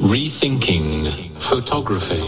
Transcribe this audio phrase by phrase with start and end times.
[0.00, 1.08] Rethinking
[1.40, 2.22] Photography.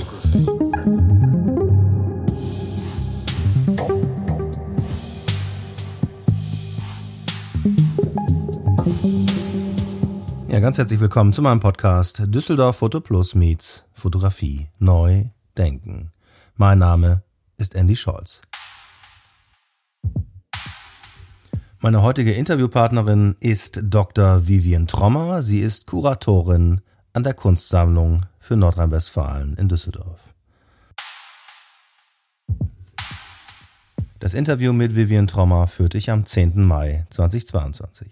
[10.48, 15.26] Ja, ganz herzlich willkommen zu meinem Podcast Düsseldorf Foto Plus meets Fotografie neu
[15.56, 16.10] denken.
[16.56, 17.22] Mein Name
[17.56, 18.42] ist Andy Scholz.
[21.78, 24.48] Meine heutige Interviewpartnerin ist Dr.
[24.48, 25.42] Vivian Trommer.
[25.42, 26.80] Sie ist Kuratorin
[27.12, 30.20] an der Kunstsammlung für Nordrhein-Westfalen in Düsseldorf.
[34.20, 36.62] Das Interview mit Vivian Trommer führte ich am 10.
[36.64, 38.06] Mai 2022.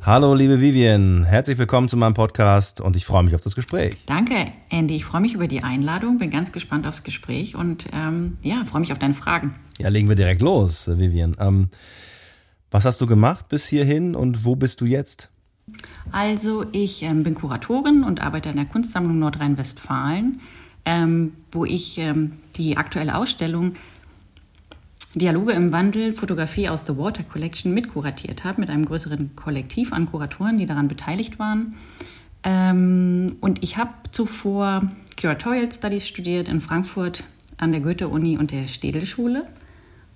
[0.00, 3.96] Hallo, liebe Vivian, herzlich willkommen zu meinem Podcast und ich freue mich auf das Gespräch.
[4.06, 4.96] Danke, Andy.
[4.96, 8.80] Ich freue mich über die Einladung, bin ganz gespannt aufs Gespräch und ähm, ja, freue
[8.80, 9.54] mich auf deine Fragen.
[9.78, 11.36] Ja, legen wir direkt los, Vivian.
[11.38, 11.68] Ähm,
[12.70, 15.30] was hast du gemacht bis hierhin und wo bist du jetzt?
[16.12, 20.40] Also ich ähm, bin Kuratorin und arbeite in der Kunstsammlung Nordrhein-Westfalen,
[20.84, 23.74] ähm, wo ich ähm, die aktuelle Ausstellung
[25.14, 30.06] Dialoge im Wandel, Fotografie aus The Water Collection mitkuratiert habe, mit einem größeren Kollektiv an
[30.06, 31.74] Kuratoren, die daran beteiligt waren.
[32.42, 37.24] Ähm, und ich habe zuvor Curatorial Studies studiert in Frankfurt
[37.56, 39.46] an der Goethe-Uni und der Städelschule.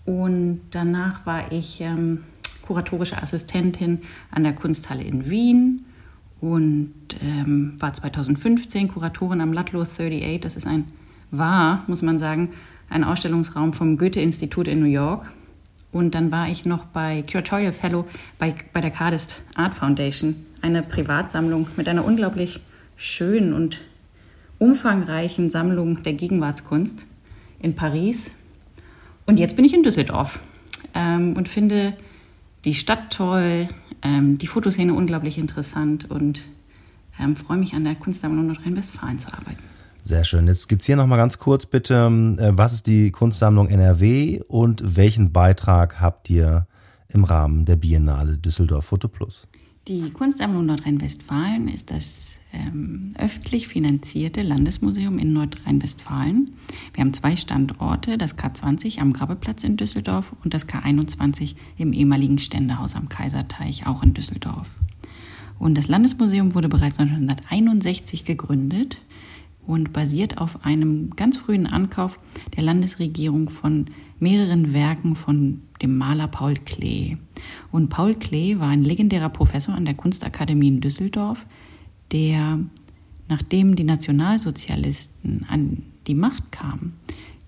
[0.04, 2.24] Und danach war ich ähm,
[2.68, 5.86] kuratorische Assistentin an der Kunsthalle in Wien
[6.42, 10.38] und ähm, war 2015 Kuratorin am Ludlow 38.
[10.40, 10.84] Das ist ein,
[11.30, 12.50] war, muss man sagen,
[12.90, 15.32] ein Ausstellungsraum vom Goethe-Institut in New York.
[15.92, 18.04] Und dann war ich noch bei Curatorial Fellow
[18.38, 22.60] bei, bei der Cardist Art Foundation, eine Privatsammlung mit einer unglaublich
[22.96, 23.80] schönen und
[24.58, 27.06] umfangreichen Sammlung der Gegenwartskunst
[27.60, 28.30] in Paris.
[29.24, 30.40] Und jetzt bin ich in Düsseldorf
[30.94, 31.94] ähm, und finde
[32.64, 33.68] die Stadt toll,
[34.02, 36.40] ähm, die Fotoszene unglaublich interessant und
[37.20, 39.62] ähm, freue mich an der Kunstsammlung Nordrhein-Westfalen zu arbeiten.
[40.02, 40.46] Sehr schön.
[40.46, 41.94] Jetzt skizziere noch mal ganz kurz bitte,
[42.38, 46.66] äh, was ist die Kunstsammlung NRW und welchen Beitrag habt ihr
[47.08, 49.46] im Rahmen der Biennale Düsseldorf Foto Plus?
[49.86, 56.52] Die Kunstsammlung Nordrhein-Westfalen ist das ähm, öffentlich finanzierte Landesmuseum in Nordrhein-Westfalen.
[56.94, 62.38] Wir haben zwei Standorte, das K20 am Grabbeplatz in Düsseldorf und das K21 im ehemaligen
[62.38, 64.68] Ständehaus am Kaiserteich, auch in Düsseldorf.
[65.58, 68.98] Und das Landesmuseum wurde bereits 1961 gegründet
[69.66, 72.18] und basiert auf einem ganz frühen Ankauf
[72.56, 73.86] der Landesregierung von
[74.18, 77.18] mehreren Werken von dem Maler Paul Klee.
[77.70, 81.44] Und Paul Klee war ein legendärer Professor an der Kunstakademie in Düsseldorf,
[82.12, 82.58] der,
[83.28, 86.94] nachdem die Nationalsozialisten an die Macht kamen,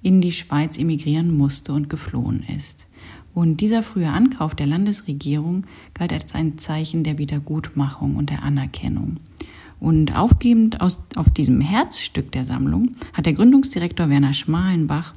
[0.03, 2.87] in die Schweiz emigrieren musste und geflohen ist.
[3.35, 9.19] Und dieser frühe Ankauf der Landesregierung galt als ein Zeichen der Wiedergutmachung und der Anerkennung.
[9.79, 15.15] Und aufgebend aus, auf diesem Herzstück der Sammlung hat der Gründungsdirektor Werner Schmalenbach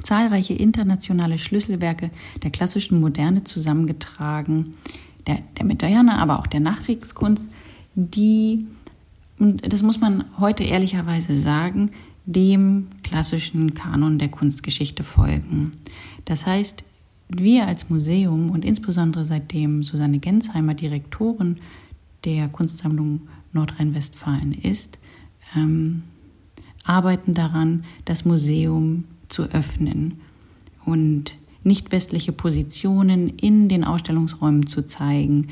[0.00, 2.10] zahlreiche internationale Schlüsselwerke
[2.42, 4.76] der klassischen Moderne zusammengetragen,
[5.26, 7.46] der, der Moderne, aber auch der Nachkriegskunst,
[7.98, 8.66] die,
[9.40, 11.90] und das muss man heute ehrlicherweise sagen,
[12.26, 15.72] dem klassischen Kanon der Kunstgeschichte folgen.
[16.24, 16.84] Das heißt,
[17.28, 21.56] wir als Museum und insbesondere seitdem Susanne Gensheimer Direktorin
[22.24, 23.22] der Kunstsammlung
[23.52, 24.98] Nordrhein-Westfalen ist,
[25.56, 26.04] ähm,
[26.84, 30.20] arbeiten daran, das Museum zu öffnen
[30.84, 35.48] und nicht westliche Positionen in den Ausstellungsräumen zu zeigen,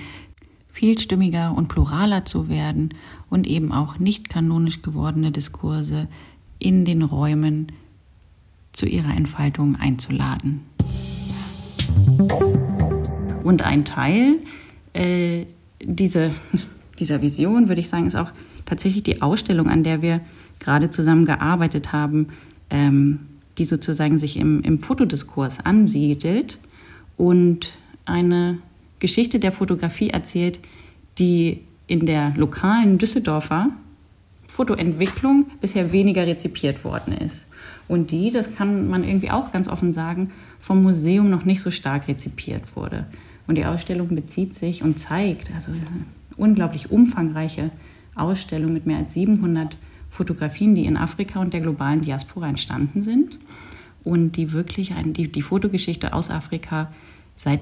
[0.77, 2.91] vielstimmiger und pluraler zu werden
[3.31, 6.07] und eben auch nicht kanonisch gewordene Diskurse
[6.59, 7.73] in den Räumen
[8.73, 10.61] zu ihrer Entfaltung einzuladen.
[13.43, 14.37] Und ein Teil
[14.93, 15.47] äh,
[15.83, 16.33] diese,
[16.99, 18.33] dieser Vision, würde ich sagen, ist auch
[18.67, 20.21] tatsächlich die Ausstellung, an der wir
[20.59, 22.29] gerade zusammen gearbeitet haben,
[22.69, 23.21] ähm,
[23.57, 26.59] die sozusagen sich im, im Fotodiskurs ansiedelt
[27.17, 27.73] und
[28.05, 28.59] eine
[28.99, 30.61] Geschichte der Fotografie erzählt,
[31.19, 33.71] die in der lokalen Düsseldorfer
[34.49, 37.47] Fotoentwicklung bisher weniger rezipiert worden ist.
[37.89, 41.71] Und die, das kann man irgendwie auch ganz offen sagen, vom Museum noch nicht so
[41.71, 43.07] stark rezipiert wurde.
[43.47, 45.73] Und die Ausstellung bezieht sich und zeigt, also
[46.37, 47.71] unglaublich umfangreiche
[48.15, 49.77] Ausstellung mit mehr als 700
[50.11, 53.39] Fotografien, die in Afrika und der globalen Diaspora entstanden sind
[54.03, 56.93] und die wirklich ein, die, die Fotogeschichte aus Afrika
[57.37, 57.61] seit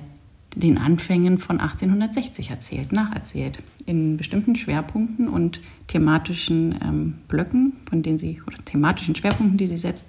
[0.54, 8.18] den Anfängen von 1860 erzählt, nacherzählt, in bestimmten Schwerpunkten und thematischen ähm, Blöcken, von denen
[8.18, 10.04] sie, oder thematischen Schwerpunkten, die sie setzt,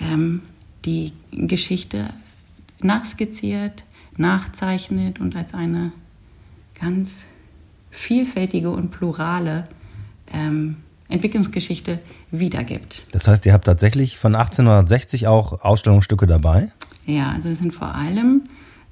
[0.00, 0.42] ähm,
[0.84, 2.10] die Geschichte
[2.80, 3.84] nachskizziert,
[4.16, 5.92] nachzeichnet und als eine
[6.78, 7.26] ganz
[7.90, 9.68] vielfältige und plurale
[10.32, 10.76] ähm,
[11.08, 12.00] Entwicklungsgeschichte
[12.30, 13.06] wiedergibt.
[13.12, 16.72] Das heißt, ihr habt tatsächlich von 1860 auch Ausstellungsstücke dabei?
[17.06, 18.42] Ja, also es sind vor allem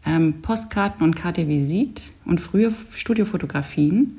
[0.06, 4.18] ähm, Postkarten und Karte Visit und frühe Studiofotografien,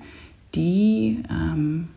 [0.56, 1.88] die ähm,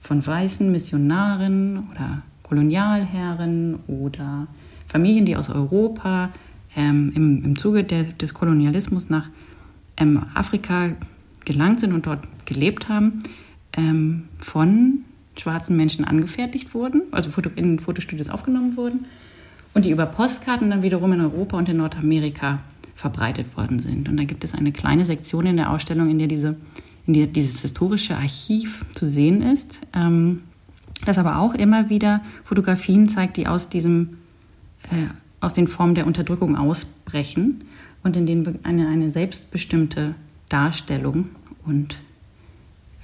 [0.00, 4.46] von weißen Missionaren oder Kolonialherren oder
[4.86, 6.30] Familien, die aus Europa
[6.76, 9.28] ähm, im, im Zuge der, des Kolonialismus nach
[9.96, 10.92] ähm, Afrika
[11.44, 13.22] gelangt sind und dort gelebt haben,
[13.76, 15.04] ähm, von
[15.36, 19.06] schwarzen Menschen angefertigt wurden, also in Fotostudios aufgenommen wurden
[19.72, 22.60] und die über Postkarten dann wiederum in Europa und in Nordamerika
[22.94, 24.08] verbreitet worden sind.
[24.08, 26.56] Und da gibt es eine kleine Sektion in der Ausstellung, in der, diese,
[27.06, 30.42] in der dieses historische Archiv zu sehen ist, ähm,
[31.04, 34.18] das aber auch immer wieder Fotografien zeigt, die aus, diesem,
[34.84, 35.08] äh,
[35.40, 37.64] aus den Formen der Unterdrückung ausbrechen
[38.02, 40.14] und in denen eine, eine selbstbestimmte
[40.48, 41.30] Darstellung
[41.66, 41.96] und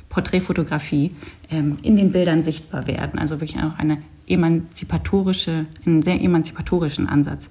[0.09, 1.13] Porträtfotografie
[1.51, 3.19] ähm, in den Bildern sichtbar werden.
[3.19, 7.51] Also wirklich auch eine emanzipatorische, einen sehr emanzipatorischen Ansatz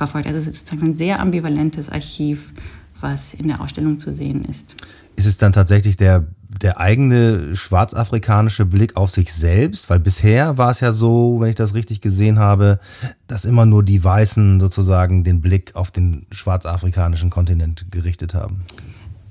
[0.00, 0.26] verfolgt.
[0.26, 2.52] Also es ist sozusagen ein sehr ambivalentes Archiv,
[3.00, 4.74] was in der Ausstellung zu sehen ist.
[5.16, 9.90] Ist es dann tatsächlich der, der eigene schwarzafrikanische Blick auf sich selbst?
[9.90, 12.80] Weil bisher war es ja so, wenn ich das richtig gesehen habe,
[13.26, 18.62] dass immer nur die Weißen sozusagen den Blick auf den schwarzafrikanischen Kontinent gerichtet haben.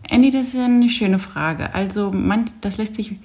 [0.07, 1.74] Andy, das ist eine schöne Frage.
[1.74, 3.16] Also, man, das lässt sich.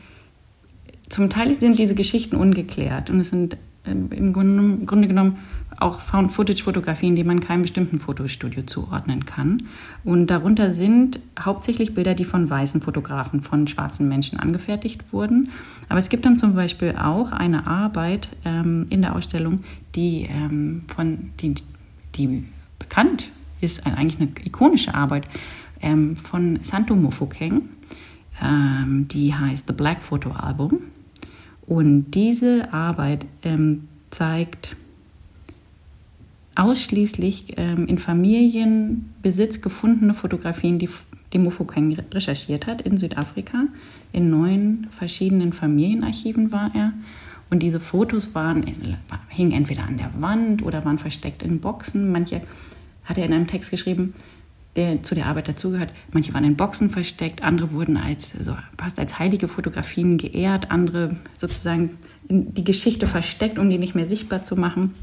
[1.11, 5.37] Zum Teil sind diese Geschichten ungeklärt und es sind äh, im Grunde, Grunde genommen
[5.79, 9.65] auch Found-Footage-Fotografien, die man keinem bestimmten Fotostudio zuordnen kann.
[10.05, 15.50] Und darunter sind hauptsächlich Bilder, die von weißen Fotografen, von schwarzen Menschen angefertigt wurden.
[15.88, 20.82] Aber es gibt dann zum Beispiel auch eine Arbeit ähm, in der Ausstellung, die, ähm,
[20.88, 21.55] von, die,
[22.15, 22.44] die
[22.79, 23.31] bekannt
[23.61, 25.27] ist, eigentlich eine ikonische Arbeit
[25.81, 27.62] ähm, von Santo Mofokeng.
[28.43, 30.81] Ähm, die heißt The Black Photo Album.
[31.67, 34.77] Und diese Arbeit ähm, zeigt
[36.56, 40.89] ausschließlich ähm, in Familienbesitz gefundene Fotografien, die,
[41.33, 43.67] die Mofokeng recherchiert hat in Südafrika.
[44.12, 46.93] In neun verschiedenen Familienarchiven war er.
[47.51, 48.65] Und diese Fotos waren,
[49.29, 52.11] hingen entweder an der Wand oder waren versteckt in Boxen.
[52.11, 52.43] Manche
[53.05, 54.15] hat er in einem Text geschrieben,
[54.77, 55.91] der zu der Arbeit dazugehört.
[56.12, 61.17] Manche waren in Boxen versteckt, andere wurden als, so, fast als heilige Fotografien geehrt, andere
[61.37, 61.91] sozusagen
[62.29, 64.95] in die Geschichte versteckt, um die nicht mehr sichtbar zu machen.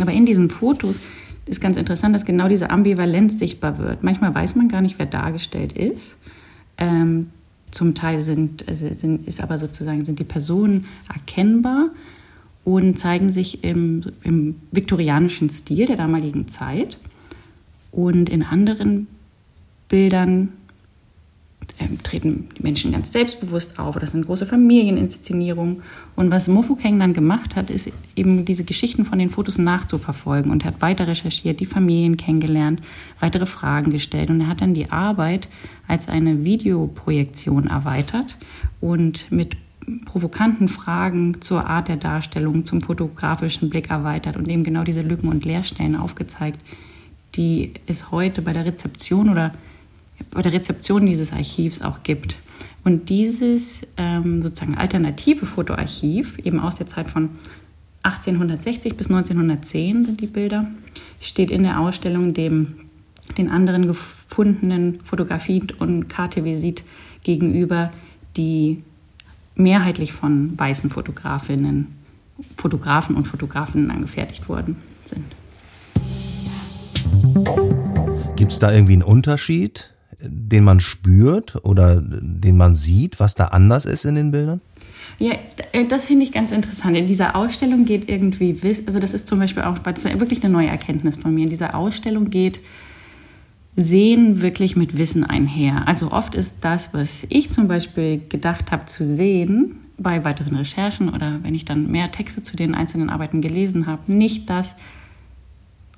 [0.00, 0.98] Aber in diesen Fotos
[1.46, 4.02] ist ganz interessant, dass genau diese Ambivalenz sichtbar wird.
[4.02, 6.16] Manchmal weiß man gar nicht, wer dargestellt ist.
[6.78, 7.30] Ähm,
[7.70, 11.90] zum Teil sind, also sind, ist aber sozusagen sind die Personen erkennbar
[12.64, 16.98] und zeigen sich im, im viktorianischen Stil der damaligen Zeit.
[17.90, 19.08] Und in anderen
[19.88, 20.50] Bildern
[21.98, 23.96] treten die Menschen ganz selbstbewusst auf.
[23.98, 25.82] Das sind große Familieninszenierungen.
[26.16, 30.64] Und was Mofokeng dann gemacht hat, ist eben diese Geschichten von den Fotos nachzuverfolgen und
[30.64, 32.80] hat weiter recherchiert, die Familien kennengelernt,
[33.20, 34.30] weitere Fragen gestellt.
[34.30, 35.48] Und er hat dann die Arbeit
[35.88, 38.36] als eine Videoprojektion erweitert
[38.80, 39.56] und mit
[40.04, 45.28] provokanten Fragen zur Art der Darstellung, zum fotografischen Blick erweitert und eben genau diese Lücken
[45.28, 46.60] und Leerstellen aufgezeigt,
[47.34, 49.52] die es heute bei der Rezeption oder
[50.30, 52.36] bei der Rezeption dieses Archivs auch gibt.
[52.84, 57.30] Und dieses ähm, sozusagen alternative Fotoarchiv, eben aus der Zeit von
[58.02, 60.66] 1860 bis 1910 sind die Bilder,
[61.20, 62.74] steht in der Ausstellung dem
[63.38, 66.84] den anderen gefundenen Fotografien und Karte Visit
[67.22, 67.92] gegenüber,
[68.36, 68.82] die
[69.54, 71.86] mehrheitlich von weißen Fotografinnen,
[72.56, 75.24] Fotografen und Fotografinnen angefertigt worden sind.
[78.36, 79.91] Gibt es da irgendwie einen Unterschied,
[80.22, 84.60] den man spürt oder den man sieht, was da anders ist in den Bildern?
[85.18, 85.34] Ja,
[85.72, 86.96] äh, das finde ich ganz interessant.
[86.96, 91.16] In dieser Ausstellung geht irgendwie, also das ist zum Beispiel auch wirklich eine neue Erkenntnis
[91.16, 91.44] von mir.
[91.44, 92.60] In dieser Ausstellung geht
[93.74, 95.88] Sehen wirklich mit Wissen einher.
[95.88, 101.08] Also oft ist das, was ich zum Beispiel gedacht habe zu sehen, bei weiteren Recherchen
[101.08, 104.76] oder wenn ich dann mehr Texte zu den einzelnen Arbeiten gelesen habe, nicht das,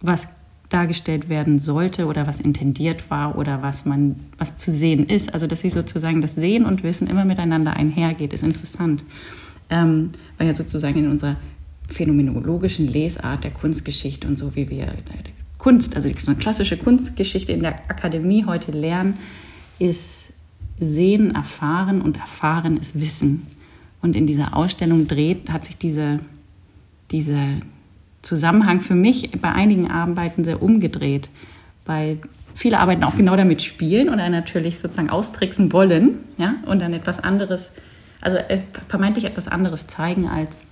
[0.01, 0.29] was
[0.69, 5.33] dargestellt werden sollte oder was intendiert war oder was man was zu sehen ist.
[5.33, 9.03] Also dass sich sozusagen das Sehen und Wissen immer miteinander einhergeht, ist interessant,
[9.71, 11.37] ähm, weil ja sozusagen in unserer
[11.89, 14.89] phänomenologischen Lesart der Kunstgeschichte und so wie wir
[15.59, 19.19] Kunst, also so eine klassische Kunstgeschichte in der Akademie heute lernen,
[19.79, 20.33] ist
[20.79, 23.47] Sehen erfahren und Erfahren ist Wissen.
[24.03, 26.21] Und in dieser Ausstellung dreht, hat sich diese,
[27.11, 27.39] diese,
[28.25, 31.29] Zusammenhang für mich bei einigen Arbeiten sehr umgedreht,
[31.87, 32.19] weil
[32.55, 37.21] viele Arbeiten auch genau damit spielen oder natürlich sozusagen austricksen wollen ja, und dann etwas
[37.21, 37.73] anderes
[38.25, 40.63] also es vermeintlich etwas anderes zeigen, als,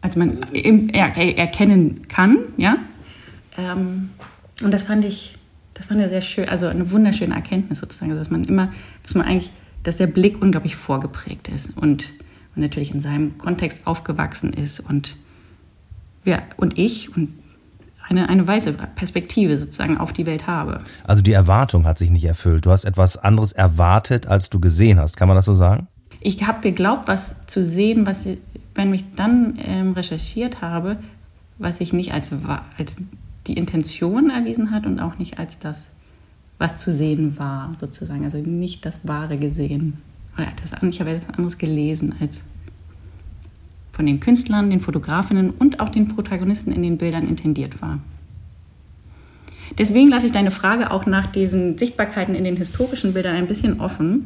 [0.00, 2.78] als man im, er, erkennen kann, ja.
[3.58, 4.10] Ähm,
[4.62, 5.38] und das fand ich,
[5.74, 9.26] das fand ich sehr schön, also eine wunderschöne Erkenntnis sozusagen, dass man immer, dass man
[9.26, 9.50] eigentlich,
[9.82, 12.06] dass der Blick unglaublich vorgeprägt ist und,
[12.56, 15.16] und natürlich in seinem Kontext aufgewachsen ist und
[16.24, 17.30] wir und ich und
[18.08, 20.80] eine, eine weiße Perspektive sozusagen auf die Welt habe.
[21.04, 22.66] Also die Erwartung hat sich nicht erfüllt.
[22.66, 25.16] Du hast etwas anderes erwartet, als du gesehen hast.
[25.16, 25.88] Kann man das so sagen?
[26.20, 28.26] Ich habe geglaubt, was zu sehen, was,
[28.74, 30.96] wenn ich dann ähm, recherchiert habe,
[31.58, 32.32] was sich nicht als,
[32.78, 32.96] als
[33.46, 35.80] die Intention erwiesen hat und auch nicht als das,
[36.58, 38.24] was zu sehen war, sozusagen.
[38.24, 39.98] Also nicht das Wahre gesehen.
[40.36, 42.42] Oder das, ich habe etwas anderes gelesen als
[43.92, 47.98] von den Künstlern, den Fotografinnen und auch den Protagonisten in den Bildern intendiert war.
[49.78, 53.80] Deswegen lasse ich deine Frage auch nach diesen Sichtbarkeiten in den historischen Bildern ein bisschen
[53.80, 54.24] offen.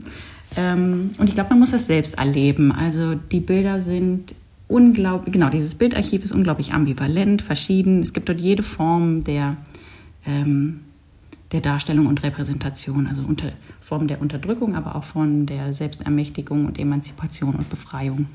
[0.56, 2.72] Ähm, und ich glaube, man muss das selbst erleben.
[2.72, 4.34] Also die Bilder sind
[4.68, 8.02] unglaublich, genau, dieses Bildarchiv ist unglaublich ambivalent, verschieden.
[8.02, 9.56] Es gibt dort jede Form der,
[10.26, 10.80] ähm,
[11.52, 16.78] der Darstellung und Repräsentation, also unter Form der Unterdrückung, aber auch von der Selbstermächtigung und
[16.78, 18.26] Emanzipation und Befreiung.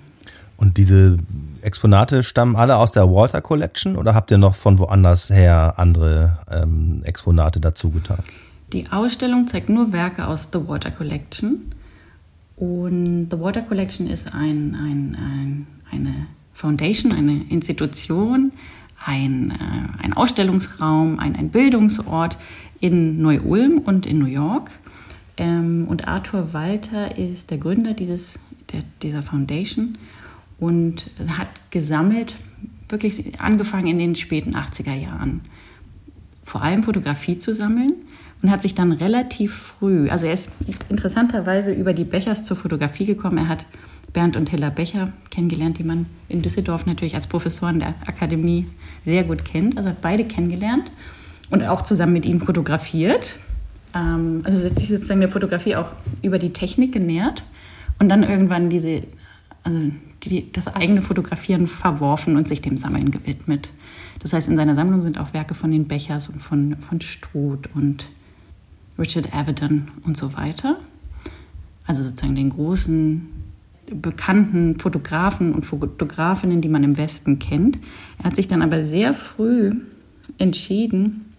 [0.62, 1.18] Und diese
[1.64, 6.38] Exponate stammen alle aus der Walter Collection oder habt ihr noch von woanders her andere
[6.52, 8.20] ähm, Exponate dazu getan?
[8.72, 11.74] Die Ausstellung zeigt nur Werke aus The Walter Collection.
[12.58, 18.52] Und The Walter Collection ist ein, ein, ein, eine Foundation, eine Institution,
[19.04, 22.38] ein, äh, ein Ausstellungsraum, ein, ein Bildungsort
[22.80, 24.70] in Neu-Ulm und in New York.
[25.38, 28.38] Ähm, und Arthur Walter ist der Gründer dieses,
[28.72, 29.98] der, dieser Foundation
[30.62, 32.36] und hat gesammelt,
[32.88, 35.42] wirklich angefangen in den späten 80er Jahren,
[36.46, 37.94] vor allem Fotografie zu sammeln
[38.42, 40.50] und hat sich dann relativ früh, also er ist
[40.88, 43.40] interessanterweise über die Bechers zur Fotografie gekommen.
[43.40, 43.66] Er hat
[44.14, 48.68] Bernd und Hilla Becher kennengelernt, die man in Düsseldorf natürlich als Professoren der Akademie
[49.04, 49.78] sehr gut kennt.
[49.78, 50.92] Also hat beide kennengelernt
[51.50, 53.38] und auch zusammen mit ihnen fotografiert.
[53.96, 55.92] Ähm, also hat sich sozusagen der Fotografie auch
[56.22, 57.44] über die Technik genährt
[58.00, 59.04] und dann irgendwann diese,
[59.64, 59.80] also
[60.24, 63.70] die, das eigene Fotografieren verworfen und sich dem Sammeln gewidmet.
[64.20, 67.70] Das heißt, in seiner Sammlung sind auch Werke von den Bechers und von, von Struth
[67.74, 68.08] und
[69.00, 70.78] Richard Avedon und so weiter.
[71.88, 73.28] Also sozusagen den großen,
[73.94, 77.80] bekannten Fotografen und Fotografinnen, die man im Westen kennt.
[78.20, 79.72] Er hat sich dann aber sehr früh
[80.38, 81.34] entschieden,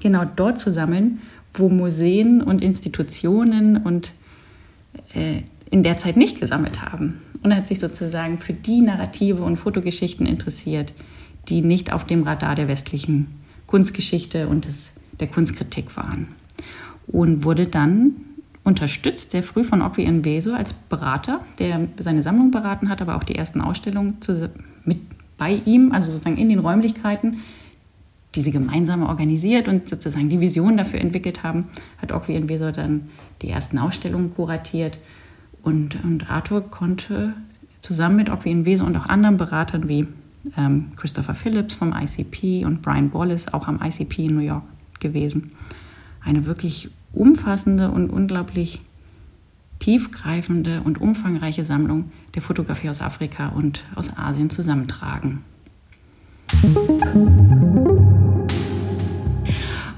[0.00, 1.20] genau dort zu sammeln,
[1.54, 4.12] wo Museen und Institutionen und
[5.14, 9.56] äh, in der Zeit nicht gesammelt haben und hat sich sozusagen für die Narrative und
[9.56, 10.92] Fotogeschichten interessiert,
[11.48, 13.28] die nicht auf dem Radar der westlichen
[13.66, 16.28] Kunstgeschichte und des, der Kunstkritik waren.
[17.06, 18.16] Und wurde dann
[18.64, 23.24] unterstützt sehr früh von Okwi Enveso als Berater, der seine Sammlung beraten hat, aber auch
[23.24, 24.50] die ersten Ausstellungen zu,
[24.84, 24.98] mit
[25.38, 27.38] bei ihm, also sozusagen in den Räumlichkeiten,
[28.34, 33.08] die sie gemeinsam organisiert und sozusagen die Vision dafür entwickelt haben, hat Okwi Enveso dann
[33.40, 34.98] die ersten Ausstellungen kuratiert
[35.62, 37.34] und, und Arthur konnte
[37.80, 40.06] zusammen mit Ogwin Wesen und auch anderen Beratern wie
[40.56, 44.64] ähm, Christopher Phillips vom ICP und Brian Wallace, auch am ICP in New York
[45.00, 45.52] gewesen,
[46.22, 48.80] eine wirklich umfassende und unglaublich
[49.78, 55.42] tiefgreifende und umfangreiche Sammlung der Fotografie aus Afrika und aus Asien zusammentragen.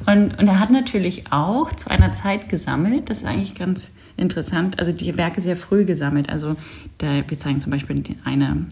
[0.06, 4.78] Und, und er hat natürlich auch zu einer Zeit gesammelt, das ist eigentlich ganz interessant,
[4.78, 6.28] also die Werke sehr früh gesammelt.
[6.28, 6.56] Also
[6.98, 8.66] da, wir zeigen zum Beispiel eine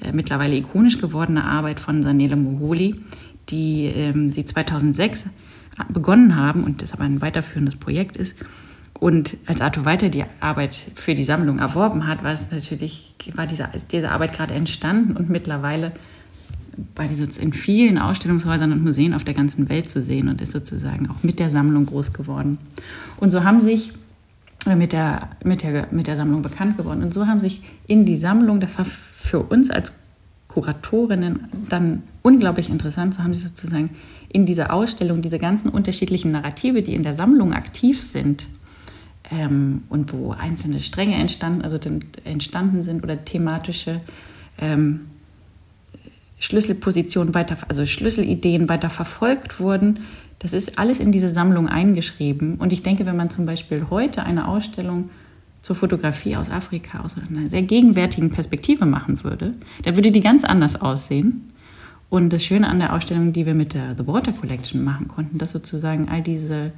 [0.00, 3.00] äh, mittlerweile ikonisch gewordene Arbeit von Sanele Moholi,
[3.48, 5.24] die ähm, sie 2006
[5.88, 8.36] begonnen haben und das aber ein weiterführendes Projekt ist.
[8.98, 13.46] Und als Arthur Weiter die Arbeit für die Sammlung erworben hat, war es natürlich, war
[13.46, 15.92] diese, ist diese Arbeit gerade entstanden und mittlerweile
[16.96, 20.52] war die in vielen Ausstellungshäusern und Museen auf der ganzen Welt zu sehen und ist
[20.52, 22.58] sozusagen auch mit der Sammlung groß geworden.
[23.18, 23.92] Und so haben sich
[24.66, 27.02] mit der, mit, der, mit der Sammlung bekannt geworden.
[27.02, 28.86] Und so haben sich in die Sammlung, das war
[29.18, 29.92] für uns als
[30.48, 33.90] Kuratorinnen dann unglaublich interessant, so haben sich sozusagen
[34.28, 38.48] in dieser Ausstellung diese ganzen unterschiedlichen Narrative, die in der Sammlung aktiv sind
[39.30, 41.78] ähm, und wo einzelne Stränge entstanden, also
[42.24, 44.00] entstanden sind oder thematische
[44.58, 45.02] ähm,
[46.38, 50.00] Schlüsselpositionen weiter, also Schlüsselideen weiter verfolgt wurden,
[50.38, 52.56] das ist alles in diese Sammlung eingeschrieben.
[52.56, 55.10] Und ich denke, wenn man zum Beispiel heute eine Ausstellung
[55.62, 60.44] zur Fotografie aus Afrika aus einer sehr gegenwärtigen Perspektive machen würde, dann würde die ganz
[60.44, 61.50] anders aussehen.
[62.10, 65.38] Und das Schöne an der Ausstellung, die wir mit der The Water Collection machen konnten,
[65.38, 66.72] dass sozusagen all diese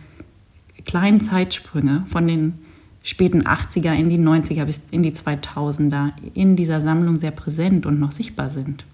[0.84, 2.54] kleinen Zeitsprünge von den
[3.02, 7.98] späten 80er in die 90er bis in die 2000er in dieser Sammlung sehr präsent und
[7.98, 8.84] noch sichtbar sind,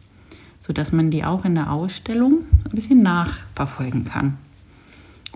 [0.62, 4.38] sodass man die auch in der Ausstellung ein bisschen nachverfolgen kann.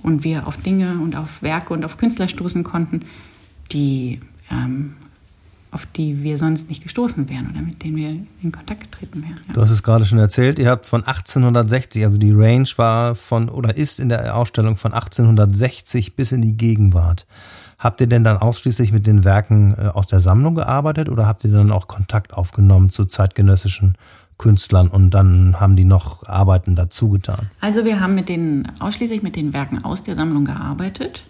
[0.02, 3.02] Und wir auf Dinge und auf Werke und auf Künstler stoßen konnten,
[3.72, 4.94] die ähm,
[5.76, 8.08] auf die wir sonst nicht gestoßen wären oder mit denen wir
[8.42, 9.40] in Kontakt getreten wären.
[9.46, 9.52] Ja.
[9.52, 13.50] Du hast es gerade schon erzählt, ihr habt von 1860, also die Range war von
[13.50, 17.26] oder ist in der Ausstellung von 1860 bis in die Gegenwart.
[17.78, 21.44] Habt ihr denn dann ausschließlich mit den Werken äh, aus der Sammlung gearbeitet oder habt
[21.44, 23.98] ihr dann auch Kontakt aufgenommen zu zeitgenössischen
[24.38, 27.50] Künstlern und dann haben die noch Arbeiten dazu getan?
[27.60, 31.22] Also wir haben mit den ausschließlich mit den Werken aus der Sammlung gearbeitet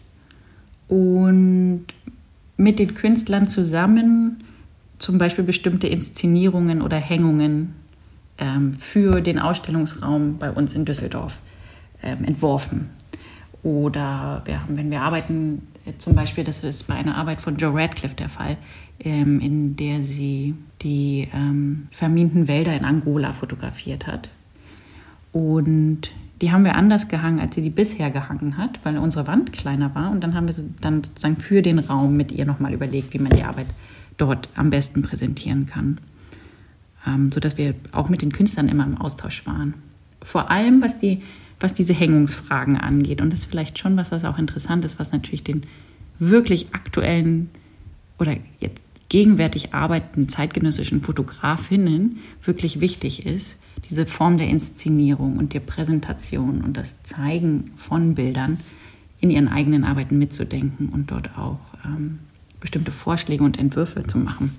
[0.89, 1.85] und
[2.57, 4.39] mit den Künstlern zusammen
[4.99, 7.75] zum Beispiel bestimmte Inszenierungen oder Hängungen
[8.39, 11.35] ähm, für den Ausstellungsraum bei uns in Düsseldorf
[12.03, 12.91] ähm, entworfen.
[13.67, 17.57] Oder wir haben, wenn wir arbeiten, äh, zum Beispiel, das ist bei einer Arbeit von
[17.57, 18.59] Joe Radcliffe der Fall,
[19.01, 24.31] ähm, in der sie die ähm, verminten Wälder in Angola fotografiert hat.
[25.33, 29.53] Und die haben wir anders gehangen, als sie die bisher gehangen hat, weil unsere Wand
[29.53, 30.13] kleiner war.
[30.13, 33.33] Und dann haben wir dann sozusagen für den Raum mit ihr nochmal überlegt, wie man
[33.37, 33.67] die Arbeit
[34.17, 35.99] dort am besten präsentieren kann.
[37.05, 39.75] Ähm, sodass wir auch mit den Künstlern immer im Austausch waren.
[40.23, 41.23] Vor allem, was, die,
[41.61, 43.21] was diese Hängungsfragen angeht.
[43.21, 45.63] Und das ist vielleicht schon was, was auch interessant ist, was natürlich den
[46.19, 47.51] wirklich aktuellen
[48.19, 53.57] oder jetzt gegenwärtig arbeitenden zeitgenössischen Fotografinnen wirklich wichtig ist
[53.89, 58.59] diese Form der Inszenierung und der Präsentation und das Zeigen von Bildern
[59.21, 62.19] in ihren eigenen Arbeiten mitzudenken und dort auch ähm,
[62.61, 64.53] bestimmte Vorschläge und Entwürfe zu machen.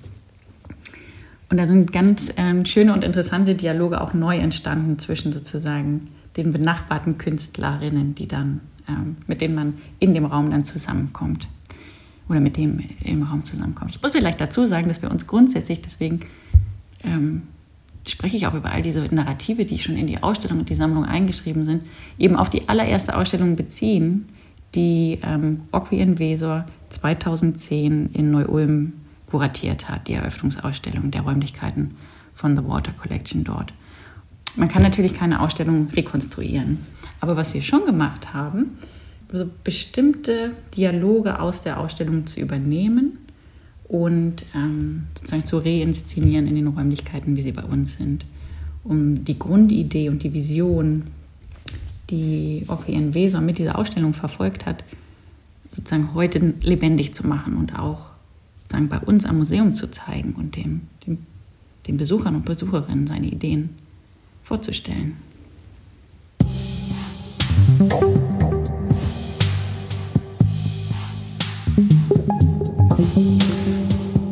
[1.50, 6.52] Und da sind ganz ähm, schöne und interessante Dialoge auch neu entstanden zwischen sozusagen den
[6.52, 11.48] benachbarten Künstlerinnen, die dann, ähm, mit denen man in dem Raum dann zusammenkommt
[12.28, 13.94] oder mit dem im Raum zusammenkommt.
[13.94, 16.20] Ich muss vielleicht dazu sagen, dass wir uns grundsätzlich deswegen
[17.04, 17.42] ähm,
[18.06, 21.04] spreche ich auch über all diese Narrative, die schon in die Ausstellung und die Sammlung
[21.04, 21.82] eingeschrieben sind,
[22.18, 24.26] eben auf die allererste Ausstellung beziehen,
[24.74, 28.92] die ähm, Okwi in Wesor 2010 in Neu-Ulm
[29.26, 31.96] kuratiert hat, die Eröffnungsausstellung der Räumlichkeiten
[32.34, 33.72] von The Water Collection dort.
[34.56, 36.78] Man kann natürlich keine Ausstellung rekonstruieren,
[37.20, 38.78] aber was wir schon gemacht haben,
[39.32, 43.18] so bestimmte Dialoge aus der Ausstellung zu übernehmen
[43.88, 48.24] und ähm, sozusagen zu reinszenieren in den Räumlichkeiten, wie sie bei uns sind,
[48.84, 51.04] um die Grundidee und die Vision,
[52.10, 54.82] die OKN Weser mit dieser Ausstellung verfolgt hat,
[55.72, 58.06] sozusagen heute lebendig zu machen und auch
[58.62, 61.18] sozusagen bei uns am Museum zu zeigen und dem, dem,
[61.86, 63.70] den Besuchern und Besucherinnen seine Ideen
[64.48, 65.16] vorzustellen.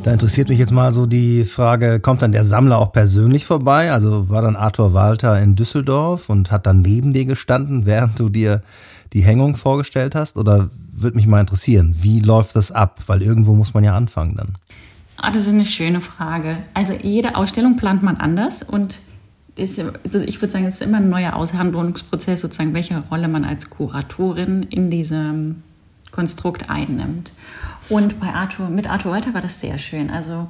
[0.03, 3.93] Da interessiert mich jetzt mal so die Frage, kommt dann der Sammler auch persönlich vorbei?
[3.93, 8.31] Also war dann Arthur Walter in Düsseldorf und hat dann neben dir gestanden, während du
[8.31, 8.63] dir
[9.13, 10.39] die Hängung vorgestellt hast?
[10.39, 13.01] Oder würde mich mal interessieren, wie läuft das ab?
[13.07, 14.55] Weil irgendwo muss man ja anfangen dann.
[15.19, 16.59] Ah, das ist eine schöne Frage.
[16.73, 19.01] Also jede Ausstellung plant man anders und
[19.57, 23.45] ist, also ich würde sagen, es ist immer ein neuer Aushandlungsprozess, sozusagen, welche Rolle man
[23.45, 25.63] als Kuratorin in diesem
[26.11, 27.33] Konstrukt einnimmt.
[27.89, 30.11] Und bei Arthur, mit Arthur Walter war das sehr schön.
[30.11, 30.49] Also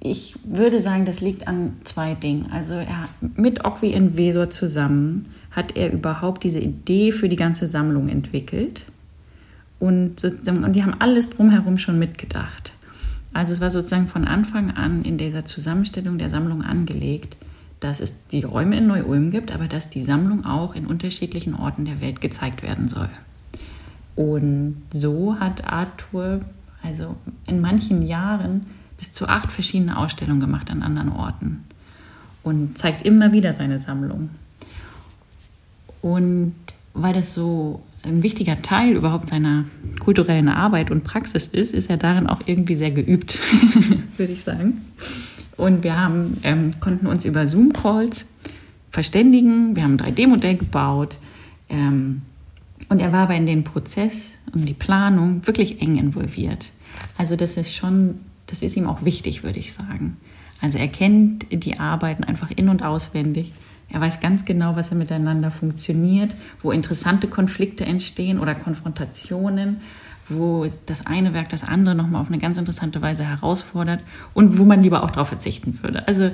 [0.00, 2.46] ich würde sagen, das liegt an zwei Dingen.
[2.50, 7.68] Also er, mit Okwi in Vesor zusammen hat er überhaupt diese Idee für die ganze
[7.68, 8.86] Sammlung entwickelt.
[9.78, 12.72] Und, und die haben alles drumherum schon mitgedacht.
[13.32, 17.36] Also es war sozusagen von Anfang an in dieser Zusammenstellung der Sammlung angelegt,
[17.84, 21.84] dass es die Räume in Neu-Ulm gibt, aber dass die Sammlung auch in unterschiedlichen Orten
[21.84, 23.08] der Welt gezeigt werden soll.
[24.14, 26.40] Und so hat Arthur
[26.82, 27.16] also
[27.46, 28.66] in manchen Jahren
[28.98, 31.64] bis zu acht verschiedene Ausstellungen gemacht an anderen Orten
[32.42, 34.30] und zeigt immer wieder seine Sammlung.
[36.02, 36.54] Und
[36.94, 39.64] weil das so ein wichtiger Teil überhaupt seiner
[40.00, 43.38] kulturellen Arbeit und Praxis ist, ist er darin auch irgendwie sehr geübt,
[44.16, 44.82] würde ich sagen.
[45.56, 48.26] Und wir haben, ähm, konnten uns über Zoom-Calls
[48.90, 49.76] verständigen.
[49.76, 51.16] Wir haben ein 3D-Modell gebaut.
[51.68, 52.22] Ähm,
[52.88, 56.72] und er war aber in den Prozess und die Planung wirklich eng involviert.
[57.16, 60.16] Also das ist schon, das ist ihm auch wichtig, würde ich sagen.
[60.60, 63.52] Also er kennt die Arbeiten einfach in und auswendig.
[63.88, 69.82] Er weiß ganz genau, was er miteinander funktioniert, wo interessante Konflikte entstehen oder Konfrontationen,
[70.28, 74.00] wo das eine Werk das andere nochmal auf eine ganz interessante Weise herausfordert
[74.34, 76.06] und wo man lieber auch darauf verzichten würde.
[76.06, 76.30] Also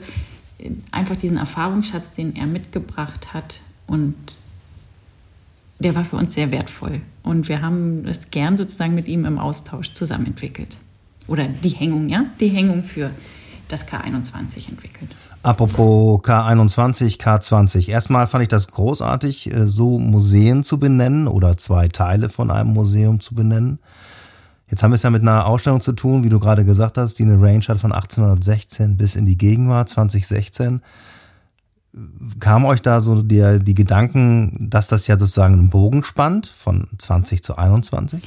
[0.90, 4.14] einfach diesen Erfahrungsschatz, den er mitgebracht hat und
[5.78, 7.00] der war für uns sehr wertvoll.
[7.22, 10.76] Und wir haben es gern sozusagen mit ihm im Austausch zusammen entwickelt.
[11.28, 12.24] Oder die Hängung, ja?
[12.40, 13.10] Die Hängung für
[13.68, 15.14] das K21 entwickelt.
[15.42, 17.88] Apropos K21, K20.
[17.88, 22.72] Erstmal fand ich das großartig, äh, so Museen zu benennen oder zwei Teile von einem
[22.72, 23.78] Museum zu benennen.
[24.70, 27.18] Jetzt haben wir es ja mit einer Ausstellung zu tun, wie du gerade gesagt hast,
[27.18, 30.82] die eine Range hat von 1816 bis in die Gegenwart 2016.
[32.38, 36.88] Kam euch da so die, die Gedanken, dass das ja sozusagen einen Bogen spannt von
[36.98, 38.22] 20 zu 21?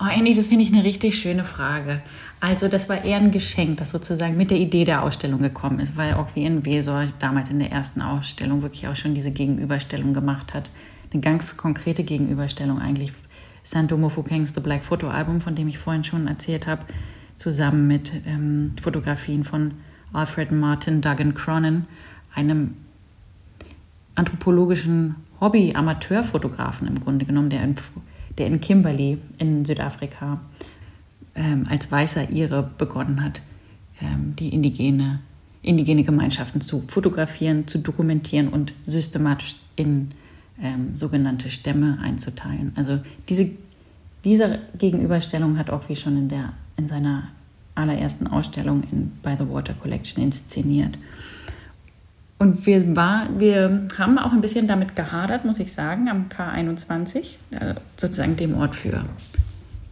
[0.00, 2.02] Oh, Andy, das finde ich eine richtig schöne Frage.
[2.40, 5.96] Also das war eher ein Geschenk, das sozusagen mit der Idee der Ausstellung gekommen ist,
[5.96, 10.12] weil auch wie in Wesor damals in der ersten Ausstellung wirklich auch schon diese Gegenüberstellung
[10.12, 10.68] gemacht hat.
[11.12, 13.12] Eine ganz konkrete Gegenüberstellung eigentlich.
[13.62, 16.84] Santo Mofukengs The Black Photo Album, von dem ich vorhin schon erzählt habe,
[17.36, 19.72] zusammen mit ähm, Fotografien von
[20.12, 21.86] Alfred Martin Duggan Cronin,
[22.34, 22.76] einem
[24.16, 27.74] anthropologischen Hobby-Amateurfotografen im Grunde genommen, der in
[28.38, 30.40] der in Kimberley in Südafrika
[31.34, 33.40] ähm, als weißer Ire begonnen hat,
[34.00, 35.20] ähm, die indigene,
[35.62, 40.12] indigene Gemeinschaften zu fotografieren, zu dokumentieren und systematisch in
[40.62, 42.72] ähm, sogenannte Stämme einzuteilen.
[42.76, 43.50] Also diese,
[44.24, 47.28] diese Gegenüberstellung hat Ockwi schon in, der, in seiner
[47.74, 50.96] allerersten Ausstellung in By the Water Collection inszeniert.
[52.44, 57.36] Und wir, war, wir haben auch ein bisschen damit gehadert, muss ich sagen, am K21,
[57.52, 59.02] äh, sozusagen dem Ort für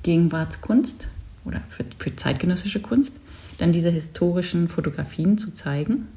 [0.02, 1.08] Gegenwartskunst
[1.46, 3.16] oder für, für zeitgenössische Kunst,
[3.56, 6.08] dann diese historischen Fotografien zu zeigen.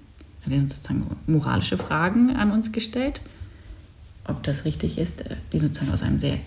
[0.46, 3.22] Wir haben sozusagen moralische Fragen an uns gestellt,
[4.28, 6.40] ob das richtig ist, äh, die sozusagen aus einem sehr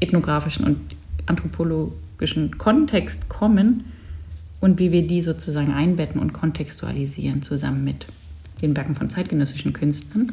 [0.00, 3.84] ethnografischen und anthropologischen Kontext kommen
[4.62, 8.06] und wie wir die sozusagen einbetten und kontextualisieren zusammen mit
[8.60, 10.32] den Werken von zeitgenössischen Künstlern.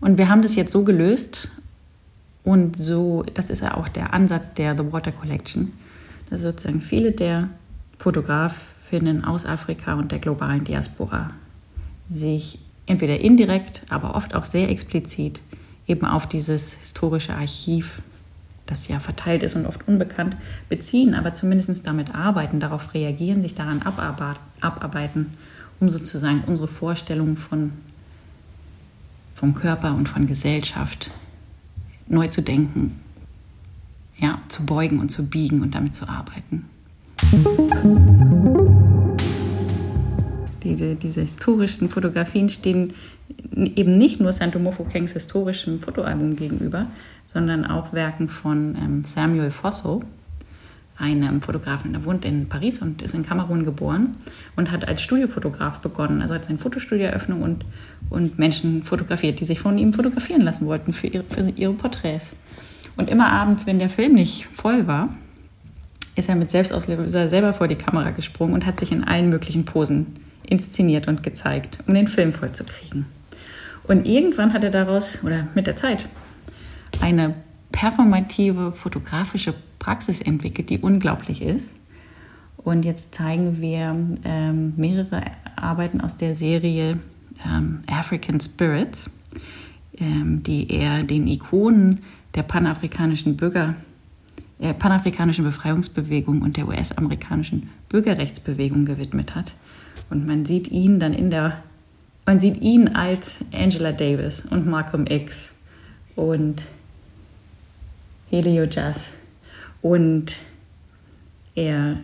[0.00, 1.48] Und wir haben das jetzt so gelöst
[2.42, 5.72] und so, das ist ja auch der Ansatz der The Water Collection,
[6.30, 7.48] dass sozusagen viele der
[7.98, 11.32] Fotografinnen aus Afrika und der globalen Diaspora
[12.08, 15.40] sich entweder indirekt, aber oft auch sehr explizit
[15.86, 18.02] eben auf dieses historische Archiv,
[18.66, 20.36] das ja verteilt ist und oft unbekannt,
[20.68, 25.26] beziehen, aber zumindest damit arbeiten, darauf reagieren, sich daran abarbeiten
[25.80, 27.72] um sozusagen unsere Vorstellung von,
[29.34, 31.10] vom Körper und von Gesellschaft
[32.06, 33.00] neu zu denken,
[34.18, 36.66] ja, zu beugen und zu biegen und damit zu arbeiten.
[40.62, 42.92] Diese, diese historischen Fotografien stehen
[43.54, 46.86] eben nicht nur Santo Mofokengs historischem Fotoalbum gegenüber,
[47.26, 50.02] sondern auch Werken von ähm, Samuel Fosso,
[51.00, 51.92] einem Fotografen.
[51.92, 54.16] Der wohnt in Paris und ist in Kamerun geboren
[54.56, 56.22] und hat als Studiofotograf begonnen.
[56.22, 57.64] Also hat seine Fotostudioeröffnung und,
[58.10, 62.30] und Menschen fotografiert, die sich von ihm fotografieren lassen wollten für ihre, für ihre Porträts.
[62.96, 65.08] Und immer abends, wenn der Film nicht voll war,
[66.16, 69.64] ist er mit Selbstauslöser selber vor die Kamera gesprungen und hat sich in allen möglichen
[69.64, 73.06] Posen inszeniert und gezeigt, um den Film voll zu kriegen.
[73.84, 76.06] Und irgendwann hat er daraus, oder mit der Zeit,
[77.00, 77.34] eine
[77.72, 81.74] performative fotografische Praxis entwickelt, die unglaublich ist.
[82.56, 85.22] Und jetzt zeigen wir ähm, mehrere
[85.56, 86.98] Arbeiten aus der Serie
[87.46, 89.10] ähm, African Spirits,
[89.98, 92.02] ähm, die er den Ikonen
[92.34, 93.74] der panafrikanischen Bürger,
[94.58, 99.54] äh, panafrikanischen Befreiungsbewegung und der US-amerikanischen Bürgerrechtsbewegung gewidmet hat.
[100.10, 101.62] Und man sieht ihn dann in der,
[102.26, 105.54] man sieht ihn als Angela Davis und Malcolm X
[106.14, 106.62] und
[108.30, 109.12] Helio Jazz.
[109.82, 110.36] Und
[111.54, 111.98] er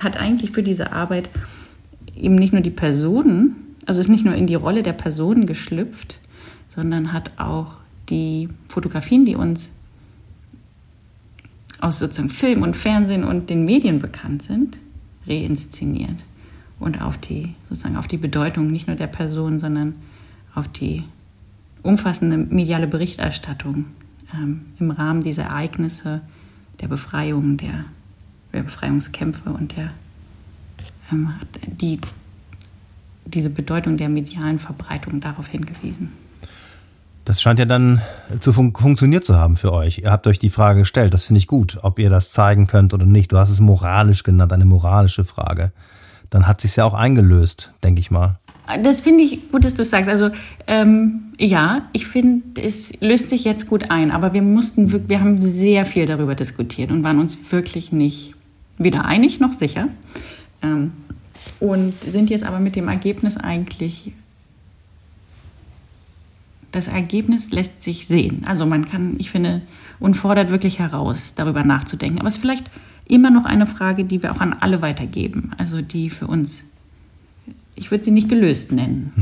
[0.00, 1.28] hat eigentlich für diese Arbeit
[2.16, 6.20] eben nicht nur die Personen, also ist nicht nur in die Rolle der Personen geschlüpft,
[6.68, 7.74] sondern hat auch
[8.08, 9.72] die Fotografien, die uns
[11.80, 14.78] aus sozusagen Film und Fernsehen und den Medien bekannt sind,
[15.26, 16.22] reinszeniert
[16.78, 19.96] und auf die sozusagen auf die Bedeutung nicht nur der Person, sondern
[20.54, 21.02] auf die
[21.82, 23.86] umfassende mediale Berichterstattung
[24.34, 26.20] ähm, im Rahmen dieser Ereignisse
[26.80, 27.84] der Befreiung, der,
[28.52, 29.90] der Befreiungskämpfe und der,
[31.10, 31.32] ähm,
[31.66, 32.00] die,
[33.24, 36.12] diese Bedeutung der medialen Verbreitung darauf hingewiesen.
[37.24, 38.02] Das scheint ja dann
[38.40, 39.98] zu fun funktioniert zu haben für euch.
[39.98, 42.94] Ihr habt euch die Frage gestellt, das finde ich gut, ob ihr das zeigen könnt
[42.94, 43.30] oder nicht.
[43.30, 45.72] Du hast es moralisch genannt, eine moralische Frage.
[46.30, 48.40] Dann hat sich ja auch eingelöst, denke ich mal.
[48.82, 50.08] Das finde ich gut, dass du sagst.
[50.08, 50.30] Also
[50.66, 55.40] ähm, ja, ich finde, es löst sich jetzt gut ein, aber wir mussten, wir haben
[55.42, 58.34] sehr viel darüber diskutiert und waren uns wirklich nicht
[58.78, 59.88] weder einig noch sicher.
[60.62, 60.92] Ähm,
[61.58, 64.12] und sind jetzt aber mit dem Ergebnis eigentlich
[66.72, 68.44] das Ergebnis lässt sich sehen.
[68.46, 69.60] Also man kann, ich finde,
[70.00, 72.18] und fordert wirklich heraus, darüber nachzudenken.
[72.18, 72.70] Aber es ist vielleicht
[73.06, 75.52] immer noch eine Frage, die wir auch an alle weitergeben.
[75.58, 76.64] Also die für uns,
[77.74, 79.12] ich würde sie nicht gelöst nennen.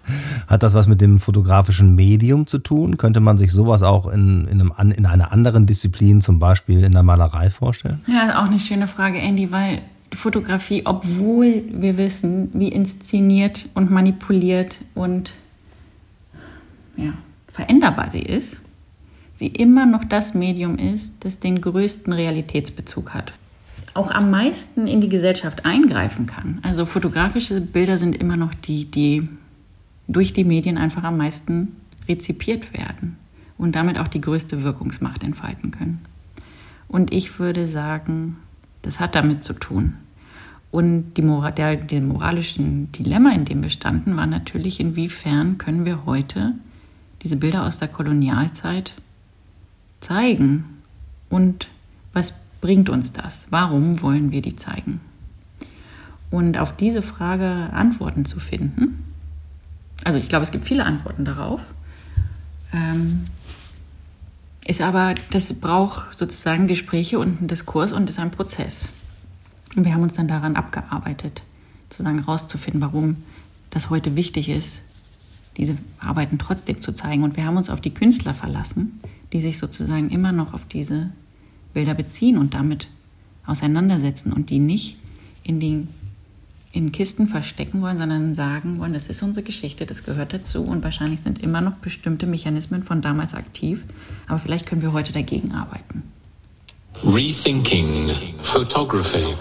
[0.46, 2.96] Hat das was mit dem fotografischen Medium zu tun?
[2.96, 6.92] Könnte man sich sowas auch in, in, einem, in einer anderen Disziplin, zum Beispiel in
[6.92, 8.00] der Malerei, vorstellen?
[8.06, 14.80] Ja, auch eine schöne Frage, Andy, weil Fotografie, obwohl wir wissen, wie inszeniert und manipuliert
[14.94, 15.32] und
[16.96, 17.12] ja,
[17.48, 18.60] veränderbar sie ist,
[19.36, 23.32] sie immer noch das Medium ist, das den größten Realitätsbezug hat.
[23.94, 26.58] Auch am meisten in die Gesellschaft eingreifen kann.
[26.62, 29.28] Also fotografische Bilder sind immer noch die, die
[30.06, 31.76] durch die Medien einfach am meisten
[32.08, 33.16] rezipiert werden
[33.58, 36.00] und damit auch die größte Wirkungsmacht entfalten können.
[36.88, 38.36] Und ich würde sagen,
[38.82, 39.94] das hat damit zu tun.
[40.70, 45.84] Und die Mora der, der moralischen Dilemma, in dem wir standen, war natürlich, inwiefern können
[45.84, 46.54] wir heute
[47.22, 48.94] diese Bilder aus der Kolonialzeit
[50.00, 50.64] zeigen
[51.28, 51.68] und
[52.12, 53.46] was bringt uns das?
[53.50, 55.00] Warum wollen wir die zeigen?
[56.30, 59.04] Und auf diese Frage Antworten zu finden,
[60.04, 61.60] also ich glaube, es gibt viele Antworten darauf,
[62.72, 63.24] ähm,
[64.66, 68.90] ist aber, das braucht sozusagen Gespräche und einen Diskurs und ist ein Prozess.
[69.74, 71.42] Und wir haben uns dann daran abgearbeitet,
[71.88, 73.16] sozusagen rauszufinden, warum
[73.70, 74.82] das heute wichtig ist,
[75.56, 77.22] diese Arbeiten trotzdem zu zeigen.
[77.22, 79.00] Und wir haben uns auf die Künstler verlassen,
[79.32, 81.10] die sich sozusagen immer noch auf diese
[81.72, 82.88] Bilder beziehen und damit
[83.46, 84.96] auseinandersetzen und die nicht
[85.42, 85.88] in den
[86.72, 90.84] in Kisten verstecken wollen, sondern sagen wollen, das ist unsere Geschichte, das gehört dazu und
[90.84, 93.84] wahrscheinlich sind immer noch bestimmte Mechanismen von damals aktiv,
[94.28, 96.04] aber vielleicht können wir heute dagegen arbeiten.
[97.02, 99.34] Rethinking Photography.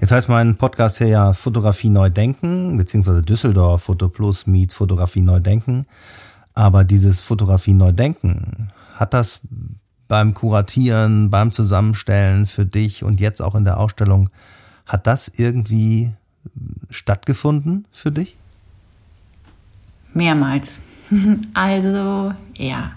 [0.00, 5.22] Jetzt heißt mein Podcast hier ja Fotografie neu denken, beziehungsweise Düsseldorf Foto Plus meets Fotografie
[5.22, 5.86] neu denken.
[6.54, 9.40] Aber dieses Fotografie neu denken, hat das
[10.06, 14.30] beim Kuratieren, beim Zusammenstellen für dich und jetzt auch in der Ausstellung,
[14.86, 16.12] hat das irgendwie
[16.90, 18.36] stattgefunden für dich?
[20.12, 20.80] Mehrmals.
[21.52, 22.92] Also ja,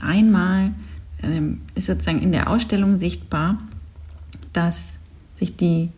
[0.00, 0.72] einmal
[1.22, 3.58] ähm, ist sozusagen in der Ausstellung sichtbar,
[4.52, 4.98] dass
[5.34, 5.90] sich die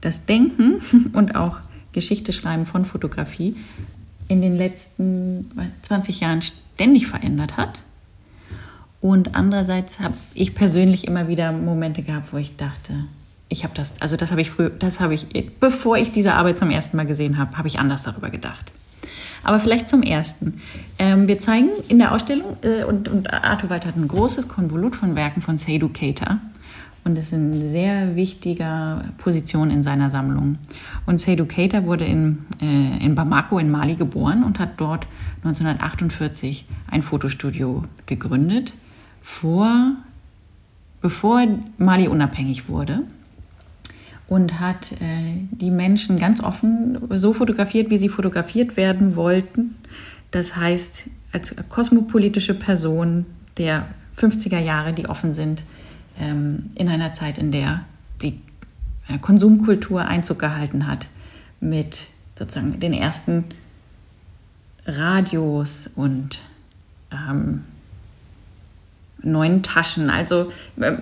[0.00, 0.80] das Denken
[1.12, 1.58] und auch
[1.92, 3.56] Geschichte schreiben von Fotografie
[4.32, 5.50] in den letzten
[5.82, 7.80] 20 Jahren ständig verändert hat.
[9.00, 13.04] Und andererseits habe ich persönlich immer wieder Momente gehabt, wo ich dachte,
[13.48, 15.26] ich habe das, also das habe ich früher, das habe ich,
[15.60, 18.72] bevor ich diese Arbeit zum ersten Mal gesehen habe, habe ich anders darüber gedacht.
[19.44, 20.60] Aber vielleicht zum Ersten.
[20.98, 24.94] Ähm, wir zeigen in der Ausstellung, äh, und, und Arthur Wald hat ein großes Konvolut
[24.94, 26.40] von Werken von Seydou Keita
[27.04, 30.58] und ist in sehr wichtiger Position in seiner Sammlung.
[31.06, 35.06] Und Seydou Keita wurde in, äh, in Bamako in Mali geboren und hat dort
[35.44, 38.74] 1948 ein Fotostudio gegründet,
[39.20, 39.96] vor,
[41.00, 41.44] bevor
[41.78, 43.02] Mali unabhängig wurde
[44.28, 49.76] und hat äh, die Menschen ganz offen so fotografiert, wie sie fotografiert werden wollten.
[50.30, 53.26] Das heißt, als kosmopolitische Person
[53.58, 53.86] der
[54.16, 55.62] 50er Jahre, die offen sind
[56.18, 57.84] ähm, in einer Zeit, in der
[58.22, 58.40] die
[59.08, 61.08] äh, Konsumkultur Einzug gehalten hat
[61.60, 62.06] mit
[62.38, 63.44] sozusagen den ersten
[64.86, 66.40] Radios und
[67.12, 67.64] ähm,
[69.22, 70.96] neuen Taschen, also äh,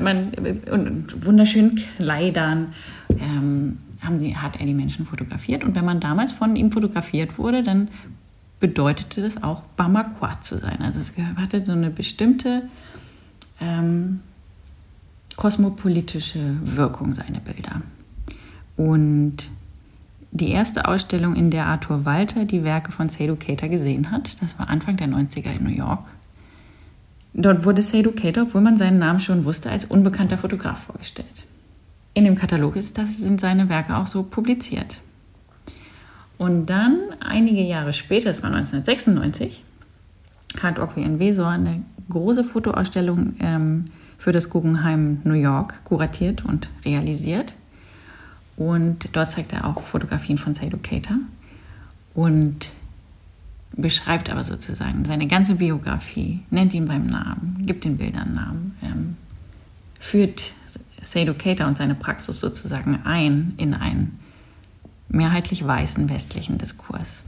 [0.00, 0.32] man,
[0.70, 2.74] und wunderschönen Kleidern
[3.18, 5.64] ähm, haben die, hat er die Menschen fotografiert.
[5.64, 7.88] Und wenn man damals von ihm fotografiert wurde, dann
[8.60, 10.80] bedeutete das auch Bamaqua zu sein.
[10.80, 12.62] Also es hatte so eine bestimmte
[13.60, 14.20] ähm,
[15.36, 17.82] kosmopolitische Wirkung, seine Bilder.
[18.76, 19.50] Und
[20.32, 24.58] die erste Ausstellung, in der Arthur Walter die Werke von Seydou Keita gesehen hat, das
[24.58, 26.04] war Anfang der 90er in New York.
[27.32, 31.44] Dort wurde Seydou Keita, obwohl man seinen Namen schon wusste, als unbekannter Fotograf vorgestellt.
[32.14, 34.98] In dem Katalog ist das, sind seine Werke auch so publiziert.
[36.38, 39.62] Und dann, einige Jahre später, das war 1996,
[40.62, 43.86] hat Okwien Wesor eine große Fotoausstellung ähm,
[44.18, 47.54] für das Guggenheim New York kuratiert und realisiert.
[48.56, 51.16] Und dort zeigt er auch Fotografien von Seydou Keita
[52.14, 52.72] und
[53.72, 59.16] beschreibt aber sozusagen seine ganze Biografie, nennt ihn beim Namen, gibt den Bildern Namen, ähm,
[60.00, 60.54] führt
[61.02, 64.18] Seydou Keita und seine Praxis sozusagen ein in einen
[65.08, 67.22] mehrheitlich weißen westlichen Diskurs.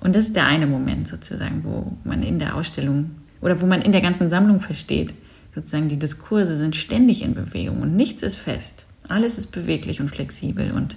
[0.00, 3.12] Und das ist der eine Moment sozusagen, wo man in der Ausstellung
[3.46, 5.14] oder wo man in der ganzen Sammlung versteht,
[5.54, 8.86] sozusagen die Diskurse sind ständig in Bewegung und nichts ist fest.
[9.08, 10.96] Alles ist beweglich und flexibel und